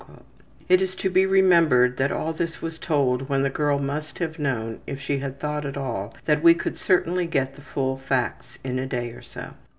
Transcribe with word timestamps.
''(It 0.67 0.81
is 0.81 0.95
to 0.95 1.11
be 1.11 1.27
remembered 1.27 1.97
that 1.97 2.11
all 2.11 2.33
this 2.33 2.59
was 2.59 2.79
told 2.79 3.29
when 3.29 3.43
the 3.43 3.51
girl 3.51 3.77
must 3.77 4.17
have 4.17 4.39
known, 4.39 4.79
if 4.87 4.99
she 4.99 5.19
had 5.19 5.39
thought 5.39 5.63
at 5.63 5.77
all, 5.77 6.15
that 6.25 6.41
we 6.41 6.55
would 6.55 6.75
certainly 6.75 7.27
get 7.27 7.53
the 7.53 7.61
full 7.61 7.97
facts 7.99 8.57
in 8.63 8.79
a 8.79 8.87
day 8.87 9.11
or 9.11 9.21
so.) 9.21 9.51